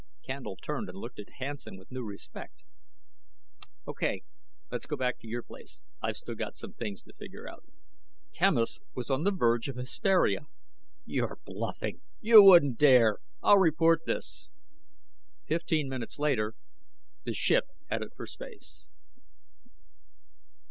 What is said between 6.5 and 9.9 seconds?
some things to figure out." Quemos was on the verge of